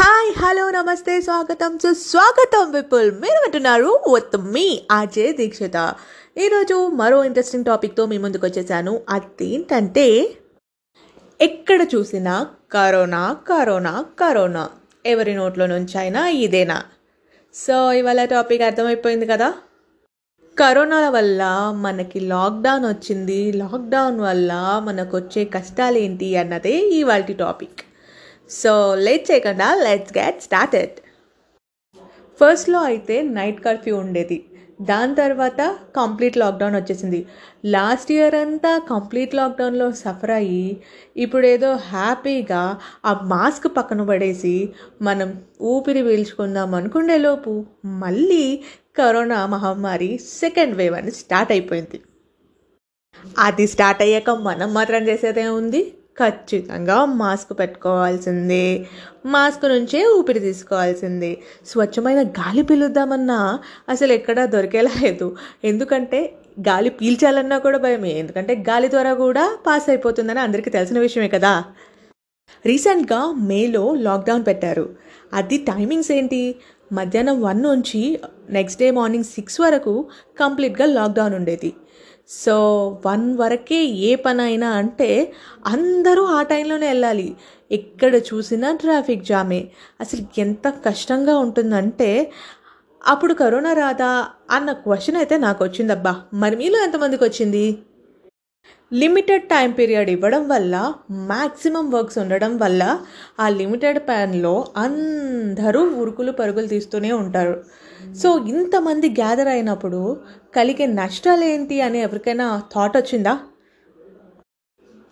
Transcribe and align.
Hi 0.00 0.44
hello 0.44 0.70
నమస్తే 0.70 1.20
స్వాగతం 1.20 1.78
సుస్వాగతం 1.78 2.72
విపుల్. 2.72 3.10
మీరు 3.10 3.42
వింటున్నారు 3.42 4.00
విత్ 4.14 4.36
మీ 4.36 4.82
అజయ్ 4.90 5.36
దీక్షిత. 5.36 5.94
ఈరోజు 6.38 6.86
మరో 6.86 7.24
ఇంట్రెస్టింగ్ 7.24 7.64
టాపిక్తో 7.64 8.06
మీ 8.06 8.18
ముందుకు 8.18 8.46
వచ్చేసాను. 8.46 9.00
అదేంటంటే 9.08 10.32
ఎక్కడ 11.40 11.86
చూసినా 11.94 12.46
కరోనా 12.72 13.36
కరోనా 13.48 14.04
కరోనా. 14.20 14.68
ఎవరి 15.06 15.34
నోట్లో 15.34 15.66
నుంచి 15.66 15.98
అయినా 15.98 16.28
ఇదేనా? 16.28 16.82
సో 17.54 17.92
ఇవాళ 17.92 18.24
టాపిక్ 18.24 18.62
అర్థమైపోయింది 18.62 19.26
కదా? 19.26 19.54
కరోనా 20.58 21.10
వల్ల 21.10 21.72
మనకి 21.74 22.20
లాక్డౌన్ 22.20 22.84
వచ్చింది. 22.84 23.52
లాక్డౌన్ 23.52 24.20
వల్ల 24.20 24.82
మనకు 24.84 25.16
వచ్చే 25.16 25.44
కష్టాలు 25.44 25.98
ఏంటి 25.98 26.36
అన్నదే 26.36 26.76
ఇవాళ 26.76 27.20
టాపిక్ 27.20 27.80
సో 28.50 28.94
లేట్ 28.94 29.30
చేయకుండా 29.30 29.68
లెట్స్ 29.74 30.18
గెట్ 30.18 30.42
స్టార్టెడ్ 30.42 30.94
ఫస్ట్లో 32.40 32.80
అయితే 32.80 33.22
నైట్ 33.22 33.60
కర్ఫ్యూ 33.60 33.96
ఉండేది. 33.96 34.44
దాని 34.82 35.14
తర్వాత 35.14 35.60
కంప్లీట్ 35.96 36.36
లాక్డౌన్ 36.38 36.76
వచ్చేసింది. 36.76 37.26
లాస్ట్ 37.64 38.12
ఇయర్ 38.12 38.34
అంతా 38.34 38.78
కంప్లీట్ 38.90 39.34
లాక్డౌన్లో 39.34 39.92
సఫర్ 39.92 40.30
అయ్యి 40.30 40.82
ఇప్పుడు 41.16 41.46
ఏదో 41.46 41.70
హ్యాపీగా 41.74 42.62
ఆ 43.04 43.12
మాస్క్ 43.24 43.76
పక్కన 43.76 44.02
పడేసి 44.02 44.54
మనం 45.02 45.42
ఊపిరి 45.62 46.02
పీల్చుకుందాం 46.02 46.74
అనుకునేలోపు 46.74 47.64
మళ్ళీ 47.84 48.44
కరోనా 48.98 49.46
మహమ్మారి 49.46 50.10
సెకండ్ 50.18 50.76
వేవ్ 50.76 50.94
అని 50.94 51.10
స్టార్ట్ 51.10 51.52
అయిపోయింది. 51.52 52.00
అది 53.38 53.66
స్టార్ట్ 53.66 54.02
అయ్యాక 54.02 54.30
మనం 54.30 54.74
మాత్రం 54.74 55.02
చేసేదే 55.02 55.48
ఉంది 55.48 55.82
ఖచ్చితంగా 56.20 57.04
మాస్క్ 57.04 57.58
పెట్టుకోవాల్సిందే. 57.58 58.86
మాస్క్ 59.26 59.64
నుంచే 59.68 60.06
ఊపిరి 60.06 60.40
తీసుకోవాల్సిందే. 60.40 61.38
స్వచ్ఛమైన 61.66 62.22
గాలి 62.22 62.62
పీలుద్దామన్నా 62.62 63.58
అసలు 63.88 64.12
ఎక్కడా 64.12 64.46
దొరికేలా 64.46 64.90
లేదు. 65.02 65.36
ఎందుకంటే 65.64 66.34
గాలి 66.68 66.90
పీల్చాలన్నా 66.90 67.58
కూడా 67.58 67.78
భయమే. 67.78 68.10
ఎందుకంటే 68.10 68.54
గాలి 68.54 68.90
ద్వారా 68.90 69.14
కూడా 69.14 69.58
పాస్ 69.66 69.88
అయిపోతుందని 69.88 70.40
అందరికీ 70.40 70.70
తెలిసిన 70.70 70.98
విషయమే 70.98 71.28
కదా. 71.28 71.64
రీసెంట్గా 72.66 73.32
మేలో 73.32 73.94
లాక్డౌన్ 73.94 74.46
పెట్టారు. 74.46 74.94
అది 75.32 75.58
టైమింగ్స్ 75.58 76.12
ఏంటి? 76.12 76.54
మధ్యాహ్నం 76.92 77.42
వన్ 77.42 77.62
నుంచి 77.62 78.20
నెక్స్ట్ 78.50 78.80
డే 78.80 78.90
మార్నింగ్ 78.90 79.24
సిక్స్ 79.24 79.60
వరకు 79.60 80.06
కంప్లీట్గా 80.40 80.86
లాక్డౌన్ 80.86 81.34
ఉండేది. 81.34 81.72
సో 82.30 82.56
వన్ 83.06 83.36
వరకే 83.36 83.84
ఏ 83.84 84.14
పని 84.14 84.42
అయినా 84.42 84.70
అంటే 84.70 85.32
అందరూ 85.66 86.24
ఆ 86.24 86.42
టైంలోనే 86.42 86.86
వెళ్ళాలి. 86.86 87.36
ఎక్కడ 87.72 88.14
చూసినా 88.14 88.76
ట్రాఫిక్ 88.76 89.24
జామే. 89.24 89.70
అసలు 90.00 90.40
ఎంత 90.40 90.68
కష్టంగా 90.68 91.38
ఉంటుందంటే 91.38 92.32
అప్పుడు 93.06 93.34
కరోనా 93.34 93.72
రాదా 93.72 94.26
అన్న 94.50 94.72
క్వశ్చన్ 94.72 95.16
అయితే 95.16 95.38
నాకు 95.38 95.64
వచ్చిందబ్బా. 95.64 96.20
మరి 96.34 96.56
మీలో 96.56 96.84
ఎంతమందికి 96.84 97.24
వచ్చింది? 97.24 97.78
లిమిటెడ్ 98.92 99.42
టైం 99.42 99.70
పీరియడ్ 99.70 100.10
ఇవ్వడం 100.10 100.48
వల్ల 100.48 100.94
మ్యాక్సిమం 101.10 101.90
వర్క్స్ 101.90 102.18
ఉండడం 102.18 102.58
వల్ల 102.58 102.82
ఆ 103.40 103.48
లిమిటెడ్ 103.48 103.98
ప్యాన్లో 103.98 104.66
అందరూ 104.76 105.82
ఉరుకులు 106.00 106.32
పరుగులు 106.32 106.66
తీస్తూనే 106.66 107.12
ఉంటారు. 107.12 107.64
సో 108.22 108.38
ఇంతమంది 108.38 109.08
గ్యాదర్ 109.10 109.48
అయినప్పుడు 109.48 110.00
కలిగే 110.56 110.86
నష్టాలు 110.86 111.44
ఏంటి 111.44 111.80
అని 111.80 111.98
ఎవరికైనా 111.98 112.62
థాట్ 112.74 112.96
వచ్చిందా? 112.96 113.38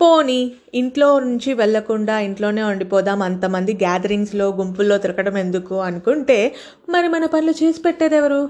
పోనీ 0.01 0.51
ఇంట్లో 0.73 1.19
నుంచి 1.19 1.53
వెళ్ళకుండా 1.53 2.19
ఇంట్లోనే 2.19 2.63
ఉండిపోదాం 2.63 3.21
అంతమంది 3.21 3.73
గ్యాదరింగ్స్లో 3.73 4.47
గుంపుల్లో 4.49 4.97
తిరగడం 4.97 5.37
ఎందుకు 5.37 5.75
అనుకుంటే 5.75 6.55
మరి 6.89 7.07
మన 7.07 7.25
పనులు 7.25 7.51
చేసి 7.63 7.81
పెట్టేది 7.81 8.15
ఎవరు? 8.15 8.49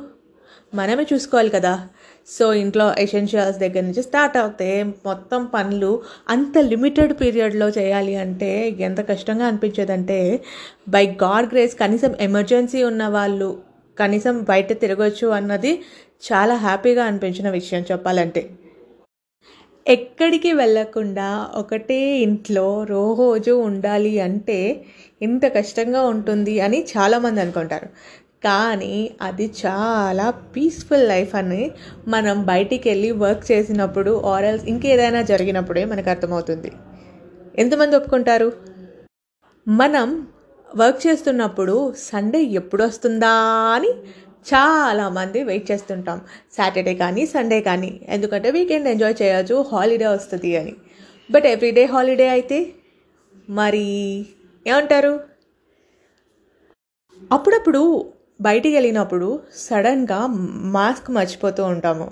మనమే 0.75 1.05
చూసుకోవాలి 1.13 1.49
కదా. 1.49 1.87
సో 2.29 2.53
ఇంట్లో 2.53 2.85
ఎసెన్షియల్స్ 2.99 3.59
దగ్గర 3.59 3.83
నుంచి 3.83 4.03
స్టార్ట్ 4.03 4.37
అవుతాయి. 4.37 4.83
మొత్తం 5.05 5.41
పనులు 5.53 5.91
అంత 6.29 6.57
లిమిటెడ్ 6.71 7.13
పీరియడ్లో 7.21 7.69
చేయాలి 7.69 8.15
అంటే 8.15 8.51
ఎంత 8.79 8.99
కష్టంగా 9.11 9.47
అనిపించేదంటే 9.47 10.19
బై 10.89 11.05
గాడ్ 11.23 11.47
గ్రేస్ 11.53 11.75
కనీసం 11.75 12.13
ఎమర్జెన్సీ 12.21 12.83
ఉన్న 12.83 13.07
వాళ్ళు 13.07 13.49
కనీసం 13.97 14.35
బయట 14.43 14.69
తిరగచ్చు 14.81 15.27
అన్నది 15.29 15.71
చాలా 16.23 16.55
హ్యాపీగా 16.65 17.03
అనిపించిన 17.05 17.49
విషయం 17.49 17.83
చెప్పాలంటే. 17.91 18.41
ఎక్కడికి 19.85 20.51
వెళ్ళకుండా 20.53 21.27
ఒకటే 21.55 21.99
ఇంట్లో 22.19 22.83
రోజు 22.89 23.51
ఉండాలి 23.67 24.19
అంటే 24.19 24.57
ఇంత 25.21 25.45
కష్టంగా 25.57 26.01
ఉంటుంది 26.03 26.55
అని 26.59 26.79
చాలామంది 26.91 27.41
అనుకుంటారు. 27.41 27.87
కానీ 28.43 29.11
అది 29.21 29.51
చాలా 29.65 30.29
పీస్ఫుల్ 30.29 31.07
లైఫ్ 31.07 31.35
అని 31.35 31.71
మనం 32.07 32.45
బయటికి 32.45 32.89
వెళ్ళి 32.89 33.11
వర్క్ 33.11 33.51
చేసినప్పుడు 33.51 34.21
ఆరల్స్ 34.25 34.65
ఇంకేదైనా 34.65 35.21
జరిగినప్పుడే 35.21 35.85
మనకు 35.85 36.09
అర్థమవుతుంది. 36.09 36.71
ఎంతమంది 37.57 37.95
ఒప్పుకుంటారు? 37.95 38.53
మనం 39.67 40.27
వర్క్ 40.75 41.07
చేస్తున్నప్పుడు 41.07 41.93
సండే 41.97 42.43
ఎప్పుడు 42.43 42.83
వస్తుందా 42.83 43.31
అని 43.75 43.89
చాలామంది 44.53 45.43
వెయిట్ 45.43 45.71
చేస్తుంటాం. 45.71 46.21
సాటర్డే 46.57 46.93
కానీ 46.93 47.25
సండే 47.25 47.61
కానీ. 47.61 48.01
ఎందుకంటే 48.09 48.51
వీకెండ్ 48.51 48.87
ఎంజాయ్ 48.87 49.15
చేయొచ్చు 49.21 49.65
హాలిడే 49.71 50.07
వస్తుంది 50.07 50.57
అని. 50.57 50.73
బట్ 51.31 51.45
ఎవ్రీడే 51.45 51.85
హాలిడే 51.85 52.27
అయితే? 52.29 52.73
మరి 53.49 53.87
ఏమంటారు? 54.67 55.19
అప్పుడప్పుడు 57.31 58.13
బయటికి 58.41 58.75
వెళ్ళినప్పుడు 58.75 59.41
సడన్గా 59.55 60.19
మాస్క్ 60.77 61.11
మర్చిపోతూ 61.11 61.63
ఉంటాము. 61.63 62.11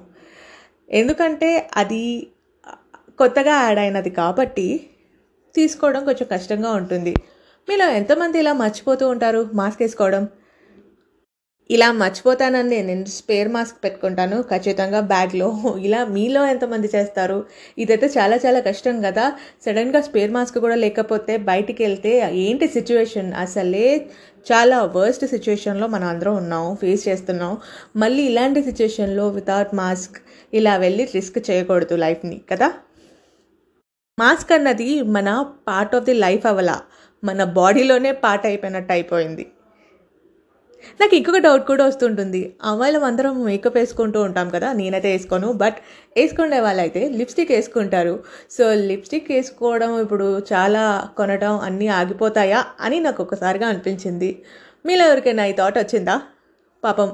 ఎందుకంటే 0.90 1.70
అది 1.76 2.28
కొత్తగా 3.18 3.64
యాడ్ 3.64 3.80
అయినది 3.80 4.10
కాబట్టి 4.10 4.90
తీసుకోవడం 5.56 6.06
కొంచెం 6.06 6.28
కష్టంగా 6.32 6.72
ఉంటుంది. 6.72 7.14
మీలో 7.70 7.86
ఎంతమంది 7.90 8.40
ఇలా 8.40 8.54
మర్చిపోతూ 8.54 9.10
ఉంటారు 9.10 9.50
మాస్క్ 9.54 9.82
వేసుకోవడం? 9.82 10.28
ఇలా 11.72 11.92
మర్చిపోతానని 11.92 12.84
నేను 12.84 13.06
స్పేర్ 13.06 13.48
మాస్క్ 13.48 13.84
పెట్టుకుంటాను. 13.84 14.42
ఖచ్చితంగా 14.42 15.00
బ్యాగ్లో. 15.00 15.76
ఇలా 15.80 16.06
మీలో 16.06 16.46
ఎంతమంది 16.46 16.90
చేస్తారు? 16.96 17.46
ఇదైతే 17.78 18.06
చాలా 18.06 18.36
చాలా 18.36 18.60
కష్టం 18.60 19.02
కదా. 19.02 19.34
సడన్గా 19.66 20.02
స్పేర్ 20.02 20.32
మాస్క్ 20.32 20.58
కూడా 20.58 20.76
లేకపోతే 20.76 21.38
బయటికి 21.38 21.84
వెళ్తే 21.84 22.30
ఏంటి 22.34 22.68
సిచ్యువేషన్ 22.68 23.34
అసలే 23.34 24.06
చాలా 24.52 24.84
వర్స్ట్ 24.84 25.26
సిచ్యువేషన్లో 25.26 25.88
మనం 25.88 26.08
అందరం 26.08 26.36
ఉన్నాం 26.36 26.76
ఫేస్ 26.76 27.08
చేస్తున్నాం. 27.08 27.58
మళ్ళీ 27.96 28.24
ఇలాంటి 28.24 28.64
సిచ్యువేషన్లో 28.64 29.28
వితౌట్ 29.28 29.76
మాస్క్ 29.76 30.18
ఇలా 30.54 30.78
వెళ్ళి 30.78 31.10
రిస్క్ 31.16 31.50
చేయకూడదు 31.50 31.96
లైఫ్ని 31.96 32.42
కదా? 32.52 32.74
మాస్క్ 34.20 34.52
అన్నది 34.52 35.02
మన 35.02 35.46
పార్ట్ 35.68 35.96
ఆఫ్ 35.96 36.04
ది 36.04 36.14
లైఫ్ 36.14 36.46
అవల. 36.46 36.80
మన 37.24 37.44
బాడీలోనే 37.44 38.12
పార్ట్ 38.12 38.46
అయిపోయినట్టు 38.46 38.94
అయిపోయింది. 38.94 39.48
నాకు 41.00 41.16
ఇంకొక 41.16 41.38
డౌట్ 41.38 41.66
కూడా 41.68 41.84
వస్తుంటుంది. 41.86 42.40
అమ్మాయిలం 42.64 43.04
అందరం 43.04 43.34
మేకప్ 43.46 43.78
వేసుకుంటూ 43.78 44.20
ఉంటాం 44.22 44.48
కదా 44.50 44.74
నేనైతే 44.74 45.10
వేసుకోను 45.12 45.50
బట్ 45.54 45.78
వేసుకునే 46.18 46.60
వాళ్ళైతే 46.60 47.10
లిప్స్టిక్ 47.10 47.52
వేసుకుంటారు. 47.52 48.24
సో 48.52 48.74
లిప్స్టిక్ 48.74 49.32
వేసుకోవడం 49.32 50.00
ఇప్పుడు 50.00 50.28
చాలా 50.54 50.84
కొనడం 51.18 51.56
అన్నీ 51.60 51.88
ఆగిపోతాయా 52.00 52.66
అని 52.82 53.00
నాకు 53.00 53.24
ఒకసారిగా 53.24 53.68
అనిపించింది. 53.68 54.32
మీలో 54.86 55.06
ఎవరికైనా 55.08 55.46
ఈ 55.46 55.54
థాట్ 55.54 55.78
వచ్చిందా? 55.78 56.22
పాపం 56.84 57.10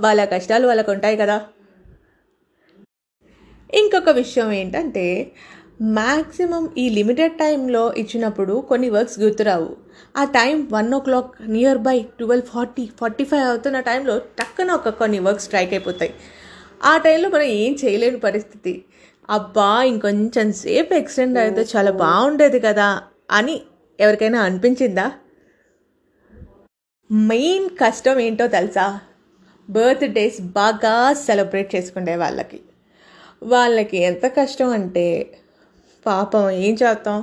వాళ్ళ 0.00 0.24
కష్టాలు 0.24 0.66
వాళ్ళకు 0.66 0.90
ఉంటాయి 0.92 1.16
కదా. 1.16 1.36
ఇంకొక 3.74 4.10
విషయం 4.10 4.52
ఏంటంటే 4.52 5.04
మ్యాక్సిమం 5.80 6.70
ఈ 6.78 6.90
లిమిటెడ్ 6.90 7.32
టైంలో 7.32 7.94
ఇచ్చినప్పుడు 7.96 8.54
కొన్ని 8.60 8.90
వర్క్స్ 8.90 9.20
గుర్తురావు. 9.20 9.76
ఆ 10.16 10.24
time 10.24 10.68
one 10.72 10.94
o'clock 10.98 11.42
near 11.48 11.78
by 11.78 12.00
twelve 12.00 12.46
forty 12.46 12.90
forty 13.00 13.24
five 13.24 13.42
అవుతున్న 13.42 13.80
టైంలో 13.80 14.18
టక్కున 14.18 14.70
ఒక 14.70 14.88
కొన్ని 14.88 15.18
వర్క్స్ 15.18 15.44
స్ట్రైక్ 15.44 15.72
అయిపోతాయి. 15.72 16.14
ఆ 16.84 16.96
టైంలో 16.96 17.28
మనం 17.28 17.42
ఏం 17.42 17.76
చేయలేని 17.84 18.18
పరిస్థితి. 18.18 18.84
అబ్బా 19.30 19.82
ఇంకొంచెం 19.82 20.52
సేపు 20.52 20.94
ఎక్స్టెండ్ 20.94 21.38
అయితే 21.38 21.66
చాలా 21.76 21.90
బాగుండేది 21.90 22.60
కదా 22.60 23.02
అని 23.30 23.60
ఎవరికైనా 24.00 24.40
అనిపించిందా? 24.40 25.12
మెయిన్ 27.10 27.68
కష్టం 27.68 28.18
ఏంటో 28.18 28.46
తెలుసా? 28.46 29.00
బర్త్డేస్ 29.70 30.40
బాగా 30.40 31.12
సెలబ్రేట్ 31.12 31.76
చేసుకునే 31.76 32.16
వాళ్ళకి. 32.16 32.60
వాళ్ళకి 33.42 33.96
ఎంత 34.02 34.26
కష్టం 34.26 34.68
అంటే 34.68 35.32
పాపం 36.06 36.50
ఏం 36.50 36.74
చేస్తాం? 36.82 37.18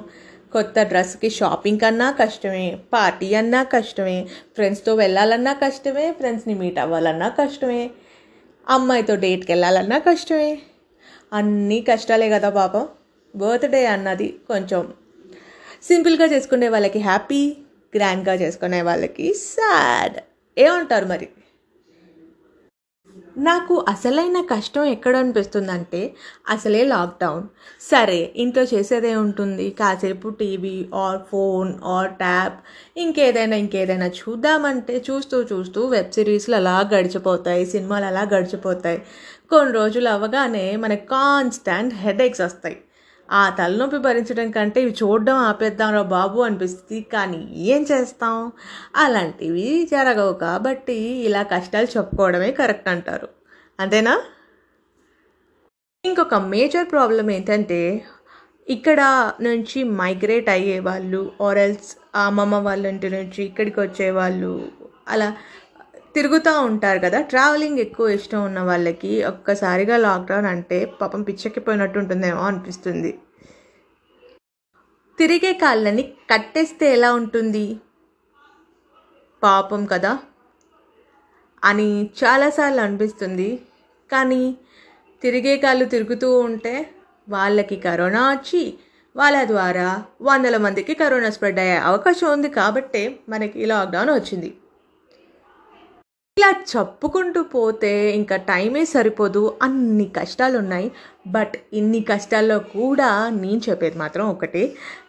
కొత్త 0.51 0.83
డ్రెస్కి 0.83 1.29
షాపింగ్ 1.29 1.79
కన్నా 1.79 2.11
కష్టమే 2.11 2.79
పార్టీ 2.93 3.33
అన్నా 3.33 3.63
కష్టమే 3.63 4.17
ఫ్రెండ్స్తో 4.55 4.95
వెళ్ళాలన్నా 4.95 5.53
కష్టమే 5.53 6.11
ఫ్రెండ్స్ని 6.11 6.53
మీట్ 6.53 6.79
అవ్వాలన్నా 6.79 7.29
కష్టమే 7.29 7.83
అమ్మాయితో 8.69 9.15
డేట్కి 9.15 9.51
వెళ్ళాలన్నా 9.51 9.97
కష్టమే. 9.99 10.51
అన్నీ 11.33 11.81
కష్టాలే 11.81 12.29
కదా 12.29 12.49
పాపం. 12.49 12.87
బర్త్డే 13.35 13.85
అన్నది 13.85 14.27
కొంచెం 14.47 14.93
సింపుల్గా 15.83 16.25
చేసుకునే 16.25 16.67
వాళ్ళకి 16.69 16.99
హ్యాపీ 16.99 17.57
గ్రాండ్గా 17.95 18.33
చేసుకునే 18.33 18.81
వాళ్ళకి 18.81 19.33
సాడ్. 19.33 20.17
ఏమంటారు 20.57 21.05
మరి? 21.05 21.27
నాకు 23.35 23.85
అసలైన 23.89 24.41
కష్టం 24.41 24.83
ఎక్కడ 24.85 25.15
అనిపిస్తుందంటే 25.17 26.01
అసలే 26.49 26.83
లాక్డౌన్ 26.83 27.43
సరే 27.81 28.33
ఇంట్లో 28.35 28.63
చేసేదే 28.63 29.15
ఉంటుంది. 29.15 29.69
కాసేపు 29.79 30.29
TV 30.29 30.89
or 30.93 31.19
phone 31.31 31.73
or 31.85 32.11
tab 32.11 32.53
ఇంకేదైనా 32.97 33.55
ఇంకేదైనా 33.55 34.07
చూద్దామంటే 34.07 35.03
చూస్తూ 35.11 35.41
చూస్తూ 35.43 35.87
వెబ్ 35.87 36.11
సిరీస్లు 36.11 36.55
అలా 36.55 36.89
గడిచిపోతాయి 36.93 37.65
సినిమాలు 37.65 38.05
అలా 38.05 38.21
గడిచిపోతాయి. 38.33 38.99
కొన్ని 39.49 39.73
రోజులు 39.73 40.09
అవ్వగానే 40.09 40.75
మనకు 40.75 41.05
కాన్స్టాంట్ 41.07 41.93
హెడేక్స్ 41.93 42.41
వస్తాయి. 42.41 42.77
ఆ 43.33 43.43
తలనొప్పి 43.57 43.99
భరించడం 43.99 44.47
కంటే 44.51 44.79
ఇవి 44.81 44.93
చూడడం 45.01 45.37
ఆపేద్దాంరా 45.49 46.01
బాబు 46.15 46.39
అనిపిస్తుంది. 46.41 46.99
కానీ 47.13 47.41
ఏం 47.73 47.81
చేస్తాం? 47.91 48.35
అలాంటివి 49.03 49.67
జరగవు 49.93 50.33
కాబట్టి 50.45 50.97
ఇలా 51.27 51.41
కష్టాలు 51.53 51.89
చెప్పుకోవడమే 51.95 52.51
కరెక్ట్ 52.61 52.89
అంటారు. 52.93 53.29
అంతేనా? 53.79 54.15
ఇంకొక 56.03 56.35
మేజర్ 56.53 56.87
ప్రాబ్లం 56.91 57.27
ఏంటంటే 57.31 57.81
ఇక్కడ 58.67 58.99
నుంచి 59.41 59.79
మైగ్రేట్ 60.01 60.49
అయ్యే 60.49 60.77
వాళ్ళు 60.87 61.21
ఆర్ఎల్స్ 61.47 61.89
అమ్మమ్మ 62.15 62.55
వాళ్ళ 62.67 62.83
ఇంటి 62.87 63.09
నుంచి 63.09 63.39
ఇక్కడికి 63.49 63.79
వచ్చేవాళ్ళు 63.79 64.51
అలా 65.07 65.27
తిరుగుతూ 66.15 66.61
ఉంటారు 66.61 66.99
కదా. 66.99 67.21
ట్రావెలింగ్ 67.21 67.79
ఎక్కువ 67.79 68.09
ఇష్టం 68.09 68.45
ఉన్న 68.45 68.59
వాళ్ళకి 68.59 69.23
ఒక్కసారిగా 69.23 69.97
లాక్డౌన్ 69.97 70.45
అంటే 70.45 70.85
పాపం 71.01 71.23
పిచ్చెక్కిపోయినట్టు 71.23 71.99
ఉంటుందేమో 71.99 72.41
అనిపిస్తుంది. 72.41 73.11
తిరిగే 75.19 75.53
కాళ్ళని 75.53 76.03
కట్టేస్తే 76.31 76.93
ఎలా 76.93 77.13
ఉంటుంది? 77.13 77.65
పాపం 79.43 79.85
కదా 79.85 80.19
అని 81.63 82.09
చాలాసార్లు 82.23 82.81
అనిపిస్తుంది. 82.81 83.49
కానీ 84.11 84.57
తిరిగే 85.21 85.57
కాళ్ళు 85.57 85.85
తిరుగుతూ 85.85 86.39
ఉంటే 86.39 86.95
వాళ్ళకి 87.29 87.75
కరోనా 87.75 88.31
వచ్చి 88.31 88.73
వాళ్ళ 89.15 89.43
ద్వారా 89.43 89.87
వందల 90.21 90.57
మందికి 90.57 90.93
కరోనా 90.93 91.29
స్ప్రెడ్ 91.29 91.59
అయ్యే 91.59 91.77
అవకాశం 91.77 92.31
ఉంది 92.31 92.49
కాబట్టే 92.49 93.19
మనకి 93.29 93.65
లాక్డౌన్ 93.65 94.09
వచ్చింది. 94.09 94.49
ఇలా 96.37 96.49
చెప్పుకుంటూ 96.71 97.43
పోతే 97.43 97.91
ఇంకా 98.15 98.35
టైమే 98.35 98.85
సరిపోదు. 98.85 99.57
అన్ని 99.61 100.05
కష్టాలు 100.17 100.57
ఉన్నాయి 100.57 100.91
బట్ 101.27 101.55
ఇన్ని 101.73 101.99
కష్టాల్లో 102.01 102.59
కూడా 102.59 103.09
నేను 103.29 103.61
చెప్పేది 103.69 103.97
మాత్రం 103.97 104.25
ఒకటి. 104.29 104.63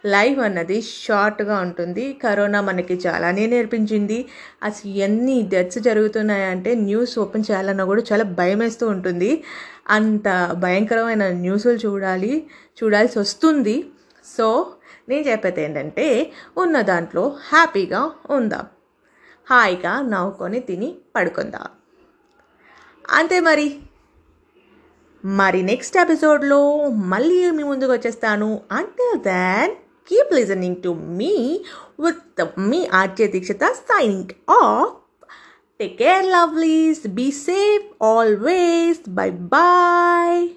లైఫ్ 0.06 0.38
అన్నది 0.38 0.82
షార్ట్గా 0.82 1.56
ఉంటుంది. 1.61 2.12
కరోనా 2.25 2.61
మనకి 2.61 2.94
చాలానే 3.06 3.47
నేర్పించింది. 3.47 4.19
అసలు 4.62 4.93
ఎన్ని 5.06 5.37
డెత్స్ 5.55 5.79
జరుగుతున్నాయంటే 5.79 6.75
న్యూస్ 6.75 7.19
ఓపెన్ 7.19 7.49
చేయాలన్నా 7.50 7.85
కూడా 7.85 8.05
చాలా 8.12 8.25
భయం 8.25 8.59
వేస్తూ 8.59 8.88
ఉంటుంది. 8.88 9.44
అంత 9.91 10.29
భయంకరమైన 10.61 11.29
న్యూస్లు 11.29 11.79
చూడాలి 11.87 12.47
చూడాల్సి 12.82 13.19
వస్తుంది. 13.19 13.77
సో 14.38 14.49
నేను 15.09 15.25
చెప్పేది 15.31 15.62
ఏంటంటే 15.62 16.06
ఉన్న 16.59 16.81
దాంట్లో 16.93 17.27
హ్యాపీగా 17.53 18.11
ఉందాం. 18.31 18.65
హాయిగా 19.50 20.02
నవ్వుకొని 20.02 20.61
తిని 20.61 20.94
పడుకుందాం. 21.17 21.67
అంతే 23.11 23.41
మరి. 23.41 23.79
మరి 25.25 25.62
నెక్స్ట్ 25.62 25.99
ఎపిసోడ్లో 25.99 26.88
మళ్ళీ 26.88 27.50
మీ 27.50 27.62
ముందుకు 27.62 27.93
వచ్చేస్తాను. 27.93 28.61
Until 28.73 29.20
then 29.20 29.75
keep 30.08 30.35
listening 30.35 30.76
to 30.76 30.88
me 30.88 31.64
with 32.00 32.46
me 32.58 32.87
RJ 32.87 33.26
Deekshitha 33.26 33.64
signing 33.64 34.50
off 34.50 34.93
take 35.81 35.99
care 35.99 36.26
lovelies 36.26 37.06
be 37.06 37.31
safe 37.31 38.05
always 38.05 39.11
bye 39.11 39.31
bye 39.31 40.49